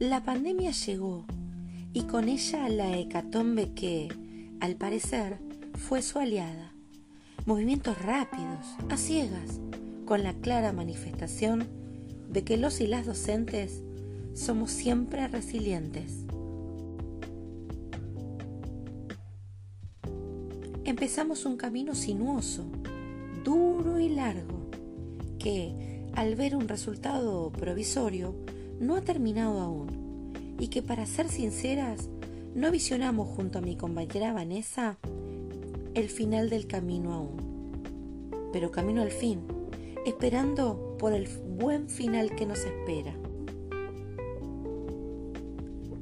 La 0.00 0.24
pandemia 0.24 0.70
llegó 0.70 1.26
y 1.92 2.04
con 2.04 2.30
ella 2.30 2.70
la 2.70 2.96
hecatombe 2.96 3.74
que, 3.74 4.08
al 4.58 4.76
parecer, 4.76 5.36
fue 5.74 6.00
su 6.00 6.18
aliada. 6.18 6.72
Movimientos 7.44 8.00
rápidos, 8.00 8.64
a 8.88 8.96
ciegas, 8.96 9.60
con 10.06 10.22
la 10.22 10.32
clara 10.32 10.72
manifestación 10.72 11.68
de 12.30 12.44
que 12.44 12.56
los 12.56 12.80
y 12.80 12.86
las 12.86 13.04
docentes 13.04 13.82
somos 14.32 14.70
siempre 14.70 15.28
resilientes. 15.28 16.24
Empezamos 20.86 21.44
un 21.44 21.58
camino 21.58 21.94
sinuoso, 21.94 22.64
duro 23.44 24.00
y 24.00 24.08
largo, 24.08 24.70
que, 25.38 26.06
al 26.14 26.36
ver 26.36 26.56
un 26.56 26.68
resultado 26.68 27.52
provisorio, 27.52 28.34
no 28.80 28.96
ha 28.96 29.02
terminado 29.02 29.60
aún, 29.60 30.32
y 30.58 30.68
que 30.68 30.82
para 30.82 31.06
ser 31.06 31.28
sinceras, 31.28 32.08
no 32.54 32.70
visionamos 32.72 33.28
junto 33.28 33.58
a 33.58 33.62
mi 33.62 33.76
compañera 33.76 34.32
Vanessa 34.32 34.98
el 35.94 36.08
final 36.08 36.50
del 36.50 36.66
camino 36.66 37.12
aún, 37.12 38.50
pero 38.52 38.72
camino 38.72 39.02
al 39.02 39.10
fin, 39.10 39.42
esperando 40.04 40.96
por 40.98 41.12
el 41.12 41.28
buen 41.28 41.88
final 41.88 42.34
que 42.34 42.46
nos 42.46 42.60
espera. 42.60 43.14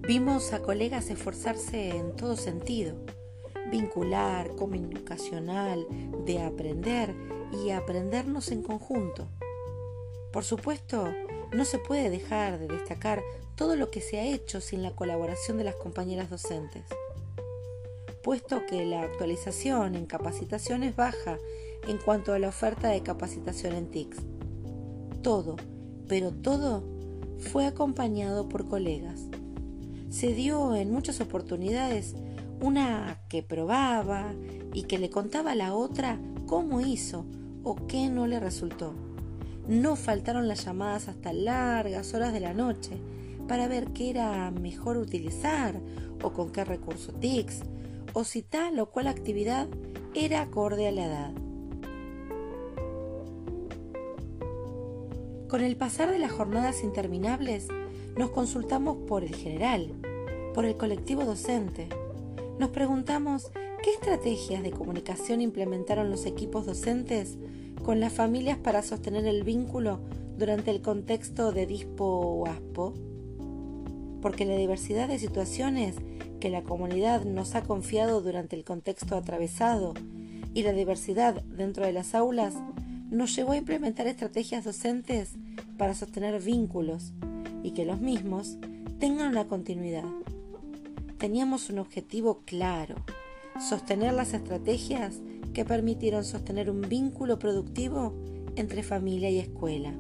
Vimos 0.07 0.53
a 0.53 0.63
colegas 0.63 1.11
esforzarse 1.11 1.91
en 1.91 2.17
todo 2.17 2.37
sentido, 2.37 2.95
vincular, 3.71 4.55
comunicacional, 4.55 5.87
de 6.25 6.41
aprender 6.43 7.15
y 7.53 7.71
aprendernos 7.71 8.51
en 8.53 8.63
conjunto. 8.63 9.29
Por 10.33 10.45
supuesto, 10.45 11.09
no 11.53 11.65
se 11.65 11.79
puede 11.79 12.11
dejar 12.11 12.59
de 12.59 12.69
destacar 12.69 13.23
todo 13.57 13.77
lo 13.77 13.91
que 13.91 14.01
se 14.01 14.19
ha 14.19 14.25
hecho 14.25 14.61
sin 14.61 14.83
la 14.83 14.95
colaboración 14.95 15.59
de 15.59 15.65
las 15.65 15.75
compañeras 15.75 16.31
docentes, 16.31 16.85
puesto 18.23 18.67
que 18.67 18.85
la 18.85 19.03
actualización 19.03 19.95
en 19.95 20.07
capacitación 20.07 20.83
es 20.83 20.95
baja 20.95 21.39
en 21.87 21.99
cuanto 21.99 22.33
a 22.33 22.39
la 22.39 22.49
oferta 22.49 22.89
de 22.89 23.03
capacitación 23.03 23.75
en 23.75 23.91
TICS. 23.91 24.19
Todo, 25.23 25.57
pero 26.07 26.31
todo 26.31 26.85
fue 27.39 27.67
acompañado 27.67 28.49
por 28.49 28.69
colegas 28.69 29.29
se 30.11 30.33
dio 30.33 30.75
en 30.75 30.91
muchas 30.91 31.21
oportunidades 31.21 32.15
una 32.61 33.21
que 33.29 33.43
probaba 33.43 34.33
y 34.73 34.85
que 34.85 34.99
le 34.99 35.11
contaba 35.11 35.53
a 35.53 35.55
la 35.55 35.75
otra 35.75 36.19
cómo 36.47 36.81
hizo 36.81 37.25
o 37.63 37.87
qué 37.87 38.09
no 38.09 38.27
le 38.27 38.41
resultó. 38.41 38.95
No 39.69 39.97
faltaron 39.97 40.49
las 40.49 40.65
llamadas 40.65 41.09
hasta 41.09 41.35
largas 41.35 42.15
horas 42.15 42.33
de 42.33 42.41
la 42.41 42.55
noche 42.55 42.93
para 43.47 43.69
ver 43.69 43.89
qué 43.89 44.09
era 44.09 44.51
mejor 44.51 44.97
utilizar 44.97 45.79
o 46.23 46.33
con 46.33 46.51
qué 46.51 46.65
recurso 46.65 47.13
TICS 47.13 47.61
o 48.15 48.25
si 48.25 48.43
tal 48.43 48.81
o 48.81 48.91
cual 48.91 49.09
actividad 49.09 49.69
era 50.15 50.41
acorde 50.41 50.89
a 50.89 50.93
la 50.93 51.05
edad. 51.05 51.33
Con 55.49 55.63
el 55.63 55.77
pasar 55.77 56.11
de 56.11 56.19
las 56.19 56.33
jornadas 56.33 56.83
interminables, 56.83 57.69
nos 58.17 58.31
consultamos 58.31 58.97
por 59.07 59.23
el 59.23 59.35
general, 59.35 59.93
por 60.55 60.65
el 60.65 60.79
colectivo 60.79 61.25
docente. 61.25 61.89
Nos 62.59 62.71
preguntamos 62.71 63.51
qué 63.83 63.91
estrategias 63.91 64.63
de 64.63 64.71
comunicación 64.71 65.43
implementaron 65.43 66.11
los 66.11 66.25
equipos 66.25 66.65
docentes 66.65 67.37
con 67.83 68.01
las 68.01 68.13
familias 68.13 68.59
para 68.59 68.83
sostener 68.83 69.27
el 69.27 69.45
vínculo 69.45 70.01
durante 70.37 70.71
el 70.71 70.81
contexto 70.81 71.53
de 71.53 71.67
DISPO 71.67 72.05
o 72.05 72.47
ASPO. 72.47 72.95
Porque 74.23 74.45
la 74.45 74.57
diversidad 74.57 75.09
de 75.09 75.19
situaciones 75.19 75.97
que 76.41 76.51
la 76.51 76.63
comunidad 76.63 77.25
nos 77.25 77.55
ha 77.55 77.63
confiado 77.63 78.21
durante 78.21 78.57
el 78.57 78.65
contexto 78.65 79.17
atravesado 79.17 79.95
y 80.55 80.63
la 80.63 80.73
diversidad 80.73 81.43
dentro 81.45 81.85
de 81.85 81.93
las 81.93 82.15
aulas 82.15 82.55
nos 83.11 83.35
llevó 83.35 83.53
a 83.53 83.57
implementar 83.57 84.07
estrategias 84.07 84.65
docentes 84.65 85.33
para 85.77 85.95
sostener 85.95 86.41
vínculos 86.43 87.13
y 87.63 87.73
que 87.73 87.85
los 87.85 88.01
mismos 88.01 88.57
tengan 88.99 89.29
una 89.29 89.47
continuidad. 89.47 90.05
Teníamos 91.19 91.71
un 91.71 91.79
objetivo 91.79 92.43
claro, 92.45 92.97
sostener 93.61 94.13
las 94.13 94.35
estrategias 94.35 95.21
que 95.53 95.65
permitieron 95.65 96.25
sostener 96.25 96.71
un 96.71 96.83
vínculo 96.83 97.39
productivo 97.39 98.15
entre 98.57 98.83
familia 98.83 99.31
y 99.31 99.39
escuela. 99.39 99.95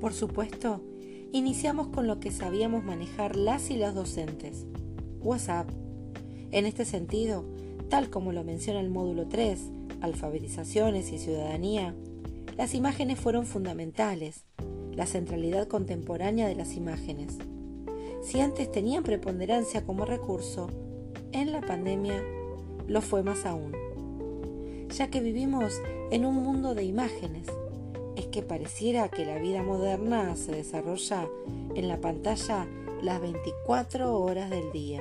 Por 0.00 0.14
supuesto, 0.14 0.82
iniciamos 1.32 1.88
con 1.88 2.06
lo 2.06 2.20
que 2.20 2.30
sabíamos 2.30 2.82
manejar 2.84 3.36
las 3.36 3.70
y 3.70 3.76
los 3.76 3.94
docentes, 3.94 4.64
WhatsApp. 5.20 5.68
En 6.50 6.64
este 6.64 6.84
sentido, 6.84 7.44
tal 7.90 8.08
como 8.08 8.32
lo 8.32 8.42
menciona 8.42 8.80
el 8.80 8.90
módulo 8.90 9.28
3, 9.28 9.60
alfabetizaciones 10.00 11.12
y 11.12 11.18
ciudadanía, 11.18 11.94
las 12.56 12.74
imágenes 12.74 13.20
fueron 13.20 13.44
fundamentales, 13.44 14.44
la 14.94 15.06
centralidad 15.06 15.68
contemporánea 15.68 16.48
de 16.48 16.54
las 16.54 16.74
imágenes. 16.76 17.38
Si 18.22 18.40
antes 18.40 18.70
tenían 18.70 19.02
preponderancia 19.02 19.84
como 19.84 20.04
recurso, 20.04 20.68
en 21.32 21.52
la 21.52 21.60
pandemia 21.60 22.22
lo 22.86 23.00
fue 23.00 23.22
más 23.22 23.46
aún, 23.46 23.74
ya 24.88 25.08
que 25.08 25.20
vivimos 25.20 25.80
en 26.10 26.24
un 26.26 26.36
mundo 26.36 26.74
de 26.74 26.84
imágenes. 26.84 27.46
Es 28.16 28.26
que 28.26 28.42
pareciera 28.42 29.08
que 29.08 29.24
la 29.24 29.38
vida 29.38 29.62
moderna 29.62 30.36
se 30.36 30.52
desarrolla 30.52 31.28
en 31.74 31.88
la 31.88 32.00
pantalla 32.00 32.66
las 33.02 33.20
24 33.20 34.18
horas 34.20 34.50
del 34.50 34.70
día. 34.72 35.00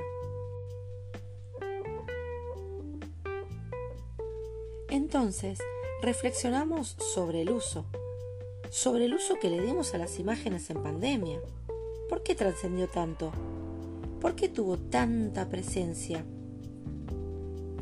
Entonces, 4.90 5.59
reflexionamos 6.02 6.96
sobre 7.13 7.41
el 7.41 7.52
uso, 7.52 7.85
sobre 8.69 9.06
el 9.06 9.13
uso 9.13 9.35
que 9.40 9.50
le 9.50 9.62
dimos 9.62 9.94
a 9.94 9.97
las 9.97 10.19
imágenes 10.19 10.69
en 10.69 10.81
pandemia. 10.81 11.40
¿Por 12.09 12.24
qué 12.24 12.34
trascendió 12.34 12.88
tanto? 12.88 13.31
¿Por 14.20 14.36
qué 14.36 14.50
tuvo 14.50 14.78
tanta 14.78 15.47
presencia? 15.47 16.25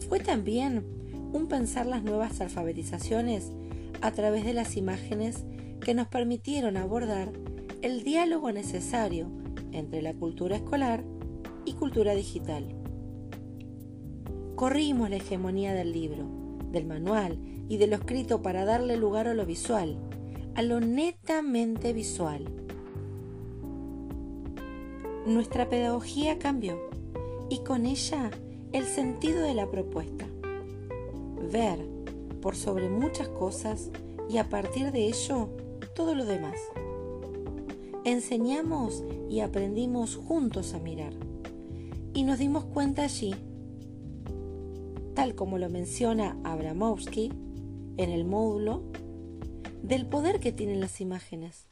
Fue 0.10 0.20
también 0.20 0.86
un 1.32 1.48
pensar 1.48 1.86
las 1.86 2.04
nuevas 2.04 2.42
alfabetizaciones 2.42 3.54
a 4.02 4.12
través 4.12 4.44
de 4.44 4.54
las 4.54 4.76
imágenes 4.76 5.46
que 5.80 5.94
nos 5.94 6.08
permitieron 6.08 6.76
abordar 6.76 7.32
el 7.82 8.04
diálogo 8.04 8.52
necesario 8.52 9.32
entre 9.72 10.02
la 10.02 10.14
cultura 10.14 10.58
escolar 10.58 11.04
y 11.66 11.74
cultura 11.74 12.14
digital. 12.14 12.76
Corrimos 14.56 15.10
la 15.10 15.18
hegemonía 15.18 15.74
del 15.74 15.94
libro, 15.94 16.26
del 16.72 16.86
manual 16.86 17.40
y 17.70 17.78
de 17.78 17.88
lo 17.88 17.96
escrito 17.96 18.42
para 18.42 18.66
darle 18.66 18.98
lugar 18.98 19.28
a 19.28 19.34
lo 19.34 19.46
visual, 19.46 19.98
a 20.56 20.62
lo 20.64 20.82
netamente 20.82 21.94
visual. 21.94 22.67
Nuestra 25.28 25.70
pedagogía 25.70 26.40
cambió 26.40 26.80
y 27.50 27.60
con 27.60 27.86
ella 27.86 28.32
el 28.72 28.86
sentido 28.86 29.42
de 29.42 29.54
la 29.54 29.70
propuesta. 29.70 30.26
Ver 31.52 31.86
por 32.42 32.56
sobre 32.56 32.90
muchas 32.90 33.28
cosas 33.28 33.92
y 34.30 34.38
a 34.38 34.50
partir 34.50 34.92
de 34.92 35.06
ello 35.08 35.50
todo 35.96 36.16
lo 36.16 36.26
demás. 36.26 36.56
Enseñamos 38.06 39.04
y 39.30 39.42
aprendimos 39.42 40.16
juntos 40.16 40.74
a 40.74 40.80
mirar 40.80 41.14
y 42.14 42.24
nos 42.24 42.40
dimos 42.40 42.64
cuenta 42.66 43.04
allí 43.04 43.36
tal 45.18 45.34
como 45.34 45.58
lo 45.58 45.68
menciona 45.68 46.38
Abramovsky 46.44 47.32
en 47.98 48.12
el 48.12 48.24
módulo, 48.24 48.84
del 49.82 50.06
poder 50.06 50.40
que 50.40 50.52
tienen 50.52 50.80
las 50.80 51.02
imágenes. 51.02 51.66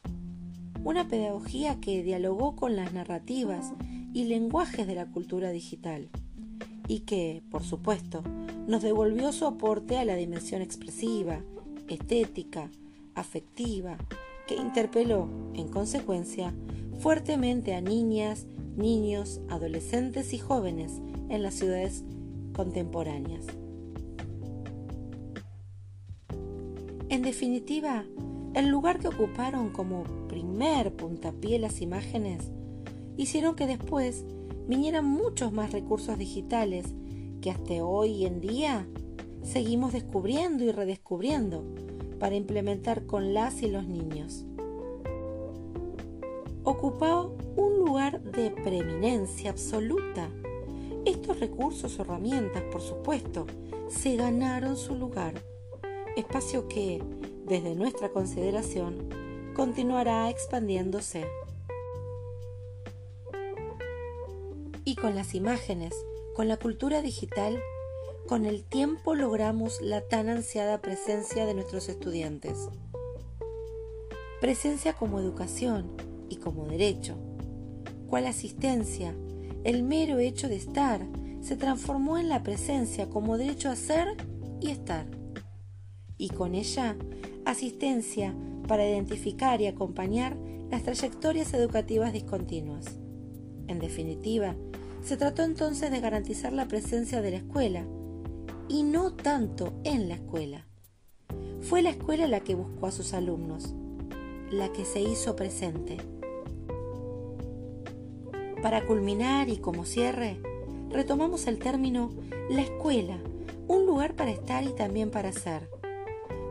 Una 0.86 1.08
pedagogía 1.08 1.80
que 1.80 2.04
dialogó 2.04 2.54
con 2.54 2.76
las 2.76 2.92
narrativas 2.92 3.72
y 4.14 4.26
lenguajes 4.26 4.86
de 4.86 4.94
la 4.94 5.06
cultura 5.06 5.50
digital 5.50 6.08
y 6.86 7.00
que, 7.00 7.42
por 7.50 7.64
supuesto, 7.64 8.22
nos 8.68 8.84
devolvió 8.84 9.32
su 9.32 9.46
aporte 9.46 9.98
a 9.98 10.04
la 10.04 10.14
dimensión 10.14 10.62
expresiva, 10.62 11.40
estética, 11.88 12.70
afectiva, 13.16 13.98
que 14.46 14.54
interpeló, 14.54 15.28
en 15.54 15.66
consecuencia, 15.66 16.54
fuertemente 17.00 17.74
a 17.74 17.80
niñas, 17.80 18.46
niños, 18.76 19.40
adolescentes 19.48 20.32
y 20.32 20.38
jóvenes 20.38 21.00
en 21.28 21.42
las 21.42 21.54
ciudades 21.54 22.04
contemporáneas. 22.54 23.44
En 27.08 27.22
definitiva, 27.22 28.04
el 28.54 28.68
lugar 28.68 29.00
que 29.00 29.08
ocuparon 29.08 29.70
como 29.70 30.04
primer 30.36 30.92
puntapié 30.92 31.58
las 31.58 31.80
imágenes 31.80 32.50
hicieron 33.16 33.56
que 33.56 33.66
después 33.66 34.26
vinieran 34.68 35.06
muchos 35.06 35.50
más 35.50 35.72
recursos 35.72 36.18
digitales 36.18 36.84
que 37.40 37.50
hasta 37.50 37.82
hoy 37.82 38.26
en 38.26 38.42
día 38.42 38.86
seguimos 39.42 39.94
descubriendo 39.94 40.62
y 40.64 40.72
redescubriendo, 40.72 41.64
para 42.18 42.34
implementar 42.34 43.06
con 43.06 43.32
las 43.32 43.62
y 43.62 43.68
los 43.68 43.86
niños. 43.86 44.44
Ocupó 46.64 47.34
un 47.56 47.78
lugar 47.78 48.22
de 48.22 48.50
preeminencia 48.50 49.50
absoluta. 49.50 50.28
Estos 51.06 51.40
recursos 51.40 51.98
o 51.98 52.02
herramientas, 52.02 52.62
por 52.70 52.82
supuesto, 52.82 53.46
se 53.88 54.16
ganaron 54.16 54.76
su 54.76 54.96
lugar, 54.96 55.32
espacio 56.14 56.68
que, 56.68 57.02
desde 57.46 57.74
nuestra 57.74 58.10
consideración, 58.10 59.25
continuará 59.56 60.28
expandiéndose. 60.28 61.24
Y 64.84 64.96
con 64.96 65.14
las 65.14 65.34
imágenes, 65.34 65.94
con 66.34 66.46
la 66.46 66.58
cultura 66.58 67.00
digital, 67.00 67.58
con 68.28 68.44
el 68.44 68.64
tiempo 68.64 69.14
logramos 69.14 69.80
la 69.80 70.02
tan 70.02 70.28
ansiada 70.28 70.82
presencia 70.82 71.46
de 71.46 71.54
nuestros 71.54 71.88
estudiantes. 71.88 72.68
Presencia 74.42 74.92
como 74.92 75.20
educación 75.20 75.90
y 76.28 76.36
como 76.36 76.66
derecho. 76.66 77.16
Cual 78.10 78.26
asistencia, 78.26 79.16
el 79.64 79.82
mero 79.82 80.18
hecho 80.18 80.50
de 80.50 80.56
estar 80.56 81.00
se 81.40 81.56
transformó 81.56 82.18
en 82.18 82.28
la 82.28 82.42
presencia 82.42 83.08
como 83.08 83.38
derecho 83.38 83.70
a 83.70 83.76
ser 83.76 84.18
y 84.60 84.70
estar. 84.70 85.06
Y 86.18 86.28
con 86.28 86.54
ella, 86.54 86.94
asistencia 87.46 88.34
para 88.66 88.88
identificar 88.88 89.60
y 89.60 89.66
acompañar 89.66 90.36
las 90.70 90.82
trayectorias 90.82 91.54
educativas 91.54 92.12
discontinuas. 92.12 92.98
En 93.68 93.78
definitiva, 93.78 94.56
se 95.02 95.16
trató 95.16 95.42
entonces 95.42 95.90
de 95.90 96.00
garantizar 96.00 96.52
la 96.52 96.66
presencia 96.66 97.22
de 97.22 97.30
la 97.30 97.36
escuela, 97.36 97.86
y 98.68 98.82
no 98.82 99.12
tanto 99.12 99.72
en 99.84 100.08
la 100.08 100.14
escuela. 100.14 100.66
Fue 101.60 101.82
la 101.82 101.90
escuela 101.90 102.26
la 102.26 102.40
que 102.40 102.54
buscó 102.54 102.86
a 102.86 102.92
sus 102.92 103.14
alumnos, 103.14 103.74
la 104.50 104.72
que 104.72 104.84
se 104.84 105.00
hizo 105.00 105.36
presente. 105.36 105.98
Para 108.62 108.84
culminar 108.86 109.48
y 109.48 109.58
como 109.58 109.84
cierre, 109.84 110.40
retomamos 110.90 111.46
el 111.46 111.58
término 111.58 112.10
la 112.48 112.62
escuela, 112.62 113.18
un 113.68 113.86
lugar 113.86 114.14
para 114.14 114.30
estar 114.30 114.64
y 114.64 114.72
también 114.72 115.10
para 115.10 115.32
ser. 115.32 115.68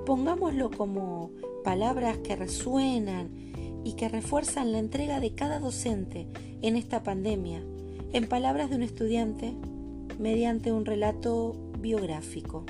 Pongámoslo 0.06 0.70
como 0.72 1.32
palabras 1.66 2.20
que 2.20 2.36
resuenan 2.36 3.32
y 3.84 3.94
que 3.94 4.08
refuerzan 4.08 4.72
la 4.72 4.78
entrega 4.78 5.20
de 5.20 5.34
cada 5.34 5.60
docente 5.60 6.28
en 6.62 6.76
esta 6.76 7.02
pandemia 7.02 7.64
en 8.14 8.30
palabras 8.30 8.70
de 8.70 8.76
un 8.76 8.84
estudiante 8.84 9.56
mediante 10.20 10.72
un 10.72 10.86
relato 10.86 11.56
biográfico. 11.80 12.66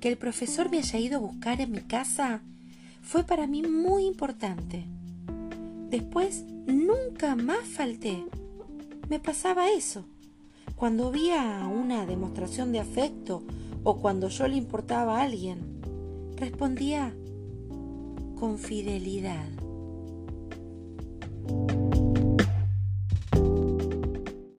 Que 0.00 0.08
el 0.08 0.18
profesor 0.18 0.72
me 0.72 0.78
haya 0.78 0.98
ido 0.98 1.18
a 1.18 1.20
buscar 1.20 1.60
en 1.60 1.70
mi 1.70 1.80
casa 1.80 2.42
fue 3.00 3.22
para 3.22 3.46
mí 3.46 3.62
muy 3.62 4.06
importante. 4.06 4.86
Después 5.88 6.44
nunca 6.66 7.36
más 7.36 7.64
falté. 7.64 8.24
Me 9.08 9.20
pasaba 9.20 9.70
eso. 9.70 10.04
Cuando 10.74 11.06
había 11.06 11.68
una 11.68 12.06
demostración 12.06 12.72
de 12.72 12.80
afecto 12.80 13.44
o 13.84 13.98
cuando 13.98 14.28
yo 14.28 14.48
le 14.48 14.56
importaba 14.56 15.18
a 15.18 15.22
alguien, 15.22 15.80
respondía 16.36 17.14
con 18.34 18.58
fidelidad. 18.58 19.63